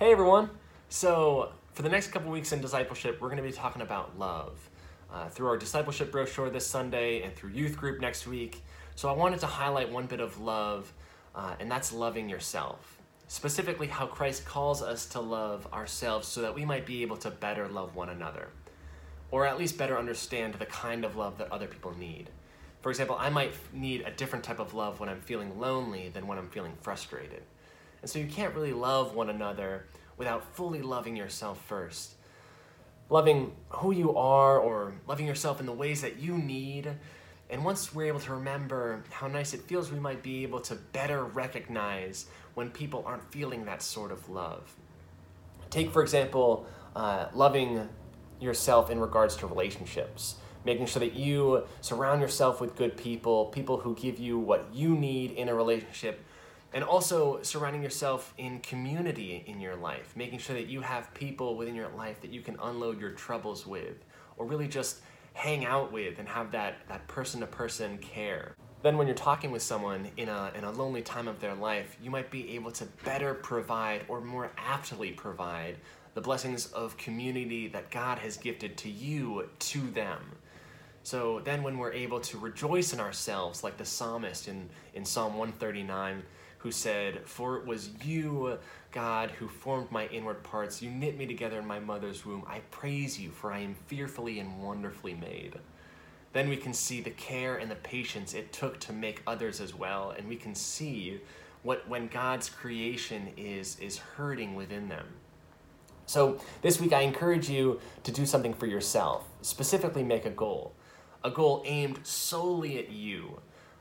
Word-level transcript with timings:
Hey 0.00 0.10
everyone! 0.10 0.50
So, 0.88 1.52
for 1.72 1.82
the 1.82 1.88
next 1.88 2.08
couple 2.08 2.28
weeks 2.32 2.50
in 2.50 2.60
discipleship, 2.60 3.20
we're 3.20 3.28
going 3.28 3.40
to 3.40 3.44
be 3.44 3.52
talking 3.52 3.80
about 3.80 4.18
love 4.18 4.58
uh, 5.08 5.28
through 5.28 5.46
our 5.46 5.56
discipleship 5.56 6.10
brochure 6.10 6.50
this 6.50 6.66
Sunday 6.66 7.22
and 7.22 7.32
through 7.32 7.50
youth 7.50 7.76
group 7.76 8.00
next 8.00 8.26
week. 8.26 8.64
So, 8.96 9.08
I 9.08 9.12
wanted 9.12 9.38
to 9.38 9.46
highlight 9.46 9.92
one 9.92 10.06
bit 10.06 10.18
of 10.18 10.40
love, 10.40 10.92
uh, 11.36 11.54
and 11.60 11.70
that's 11.70 11.92
loving 11.92 12.28
yourself. 12.28 12.98
Specifically, 13.28 13.86
how 13.86 14.08
Christ 14.08 14.44
calls 14.44 14.82
us 14.82 15.06
to 15.06 15.20
love 15.20 15.72
ourselves 15.72 16.26
so 16.26 16.42
that 16.42 16.52
we 16.52 16.64
might 16.64 16.86
be 16.86 17.02
able 17.02 17.16
to 17.18 17.30
better 17.30 17.68
love 17.68 17.94
one 17.94 18.08
another, 18.08 18.48
or 19.30 19.46
at 19.46 19.58
least 19.58 19.78
better 19.78 19.96
understand 19.96 20.54
the 20.54 20.66
kind 20.66 21.04
of 21.04 21.14
love 21.14 21.38
that 21.38 21.52
other 21.52 21.68
people 21.68 21.96
need. 21.96 22.30
For 22.80 22.90
example, 22.90 23.14
I 23.16 23.30
might 23.30 23.54
need 23.72 24.00
a 24.00 24.10
different 24.10 24.44
type 24.44 24.58
of 24.58 24.74
love 24.74 24.98
when 24.98 25.08
I'm 25.08 25.20
feeling 25.20 25.60
lonely 25.60 26.08
than 26.08 26.26
when 26.26 26.36
I'm 26.36 26.50
feeling 26.50 26.72
frustrated. 26.82 27.44
And 28.04 28.10
so 28.10 28.18
you 28.18 28.26
can't 28.26 28.54
really 28.54 28.74
love 28.74 29.14
one 29.14 29.30
another 29.30 29.86
without 30.18 30.54
fully 30.54 30.82
loving 30.82 31.16
yourself 31.16 31.58
first. 31.64 32.16
Loving 33.08 33.52
who 33.70 33.92
you 33.92 34.14
are 34.14 34.58
or 34.58 34.92
loving 35.06 35.26
yourself 35.26 35.58
in 35.58 35.64
the 35.64 35.72
ways 35.72 36.02
that 36.02 36.18
you 36.18 36.36
need. 36.36 36.90
And 37.48 37.64
once 37.64 37.94
we're 37.94 38.08
able 38.08 38.20
to 38.20 38.34
remember 38.34 39.02
how 39.08 39.26
nice 39.26 39.54
it 39.54 39.62
feels, 39.62 39.90
we 39.90 39.98
might 39.98 40.22
be 40.22 40.42
able 40.42 40.60
to 40.60 40.74
better 40.74 41.24
recognize 41.24 42.26
when 42.52 42.68
people 42.68 43.02
aren't 43.06 43.32
feeling 43.32 43.64
that 43.64 43.80
sort 43.80 44.12
of 44.12 44.28
love. 44.28 44.76
Take, 45.70 45.90
for 45.90 46.02
example, 46.02 46.66
uh, 46.94 47.28
loving 47.32 47.88
yourself 48.38 48.90
in 48.90 49.00
regards 49.00 49.34
to 49.36 49.46
relationships 49.46 50.34
making 50.66 50.86
sure 50.86 51.00
that 51.00 51.14
you 51.14 51.62
surround 51.80 52.22
yourself 52.22 52.58
with 52.58 52.74
good 52.74 52.96
people, 52.96 53.46
people 53.46 53.78
who 53.78 53.94
give 53.94 54.18
you 54.18 54.38
what 54.38 54.66
you 54.72 54.94
need 54.94 55.30
in 55.32 55.50
a 55.50 55.54
relationship, 55.54 56.24
and 56.74 56.82
also 56.82 57.40
surrounding 57.42 57.82
yourself 57.82 58.34
in 58.36 58.58
community 58.58 59.44
in 59.46 59.60
your 59.60 59.76
life, 59.76 60.12
making 60.16 60.40
sure 60.40 60.56
that 60.56 60.66
you 60.66 60.80
have 60.80 61.14
people 61.14 61.56
within 61.56 61.74
your 61.74 61.88
life 61.90 62.20
that 62.20 62.32
you 62.32 62.42
can 62.42 62.58
unload 62.60 63.00
your 63.00 63.12
troubles 63.12 63.64
with, 63.64 64.04
or 64.36 64.44
really 64.44 64.66
just 64.66 64.98
hang 65.34 65.64
out 65.64 65.92
with 65.92 66.18
and 66.18 66.28
have 66.28 66.50
that, 66.50 66.74
that 66.88 67.06
person 67.06 67.40
to 67.40 67.46
person 67.46 67.96
care. 67.98 68.56
Then, 68.82 68.98
when 68.98 69.06
you're 69.06 69.16
talking 69.16 69.52
with 69.52 69.62
someone 69.62 70.10
in 70.16 70.28
a, 70.28 70.52
in 70.54 70.64
a 70.64 70.70
lonely 70.72 71.00
time 71.00 71.28
of 71.28 71.40
their 71.40 71.54
life, 71.54 71.96
you 72.02 72.10
might 72.10 72.30
be 72.30 72.54
able 72.56 72.72
to 72.72 72.84
better 73.04 73.34
provide 73.34 74.04
or 74.08 74.20
more 74.20 74.50
aptly 74.58 75.12
provide 75.12 75.76
the 76.14 76.20
blessings 76.20 76.66
of 76.72 76.96
community 76.96 77.68
that 77.68 77.90
God 77.90 78.18
has 78.18 78.36
gifted 78.36 78.76
to 78.78 78.90
you 78.90 79.48
to 79.58 79.80
them. 79.92 80.20
So 81.02 81.40
then, 81.44 81.62
when 81.62 81.78
we're 81.78 81.92
able 81.92 82.20
to 82.20 82.38
rejoice 82.38 82.92
in 82.92 83.00
ourselves, 83.00 83.62
like 83.62 83.78
the 83.78 83.84
psalmist 83.84 84.48
in, 84.48 84.68
in 84.92 85.04
Psalm 85.04 85.38
139, 85.38 86.22
who 86.64 86.72
said, 86.72 87.20
For 87.26 87.58
it 87.58 87.66
was 87.66 87.90
you, 88.02 88.58
God, 88.90 89.30
who 89.32 89.48
formed 89.48 89.92
my 89.92 90.06
inward 90.06 90.42
parts. 90.42 90.80
You 90.80 90.90
knit 90.90 91.18
me 91.18 91.26
together 91.26 91.58
in 91.58 91.66
my 91.66 91.78
mother's 91.78 92.24
womb. 92.24 92.42
I 92.48 92.60
praise 92.70 93.20
you, 93.20 93.30
for 93.30 93.52
I 93.52 93.58
am 93.58 93.74
fearfully 93.86 94.40
and 94.40 94.62
wonderfully 94.62 95.12
made. 95.12 95.58
Then 96.32 96.48
we 96.48 96.56
can 96.56 96.72
see 96.72 97.02
the 97.02 97.10
care 97.10 97.56
and 97.56 97.70
the 97.70 97.76
patience 97.76 98.32
it 98.32 98.50
took 98.50 98.80
to 98.80 98.94
make 98.94 99.20
others 99.26 99.60
as 99.60 99.74
well, 99.74 100.14
and 100.16 100.26
we 100.26 100.36
can 100.36 100.54
see 100.54 101.20
what 101.62 101.86
when 101.86 102.08
God's 102.08 102.48
creation 102.48 103.28
is 103.36 103.78
is 103.78 103.98
hurting 103.98 104.54
within 104.54 104.88
them. 104.88 105.06
So 106.06 106.40
this 106.62 106.80
week 106.80 106.94
I 106.94 107.02
encourage 107.02 107.50
you 107.50 107.78
to 108.04 108.10
do 108.10 108.24
something 108.24 108.54
for 108.54 108.66
yourself. 108.66 109.28
Specifically 109.42 110.02
make 110.02 110.24
a 110.24 110.30
goal. 110.30 110.72
A 111.22 111.30
goal 111.30 111.62
aimed 111.66 112.00
solely 112.04 112.78
at 112.78 112.90
you 112.90 113.40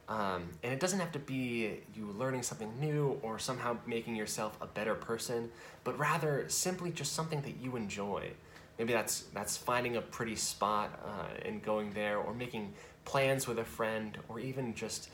um, 0.09 0.50
and 0.64 0.73
it 0.73 0.80
doesn't 0.80 1.00
have 1.00 1.12
to 1.14 1.20
be 1.20 1.80
you 1.96 2.08
learning 2.18 2.44
something 2.44 2.72
new 2.80 3.20
or 3.22 3.40
somehow 3.40 3.78
making 3.88 4.16
yourself 4.16 4.58
a 4.62 4.68
better 4.68 4.96
person, 4.96 5.50
but 5.84 5.98
rather 5.98 6.46
simply 6.50 6.92
just 6.92 7.14
something 7.14 7.42
that 7.42 7.58
you 7.62 7.76
enjoy. 7.76 8.31
Maybe 8.78 8.92
that's 8.92 9.22
that's 9.34 9.56
finding 9.56 9.96
a 9.96 10.02
pretty 10.02 10.36
spot 10.36 11.00
uh, 11.06 11.48
and 11.48 11.64
going 11.64 11.92
there, 11.94 12.18
or 12.18 12.34
making 12.34 12.74
plans 13.06 13.48
with 13.48 13.59
a 13.59 13.66
friend, 13.66 14.18
or 14.28 14.40
even 14.40 14.74
just 14.74 15.09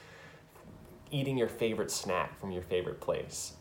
eating 1.11 1.37
your 1.37 1.49
favorite 1.49 1.91
snack 1.91 2.39
from 2.39 2.51
your 2.51 2.63
favorite 2.63 2.99
place. 2.99 3.53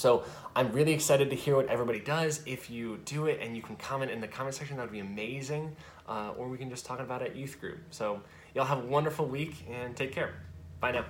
So 0.00 0.24
I'm 0.56 0.72
really 0.72 0.92
excited 0.92 1.30
to 1.30 1.36
hear 1.36 1.56
what 1.56 1.66
everybody 1.66 2.00
does. 2.00 2.40
If 2.46 2.70
you 2.70 2.98
do 3.04 3.26
it 3.26 3.38
and 3.40 3.54
you 3.54 3.62
can 3.62 3.76
comment 3.76 4.10
in 4.10 4.20
the 4.20 4.28
comment 4.28 4.54
section, 4.54 4.78
that 4.78 4.82
would 4.84 4.92
be 4.92 5.00
amazing. 5.00 5.76
Uh, 6.08 6.32
or 6.36 6.48
we 6.48 6.58
can 6.58 6.70
just 6.70 6.86
talk 6.86 7.00
about 7.00 7.22
it 7.22 7.30
at 7.30 7.36
youth 7.36 7.60
group. 7.60 7.78
So 7.90 8.22
y'all 8.54 8.64
have 8.64 8.82
a 8.82 8.86
wonderful 8.86 9.26
week 9.26 9.66
and 9.70 9.94
take 9.94 10.12
care. 10.12 10.34
Bye 10.80 10.92
now. 10.92 11.04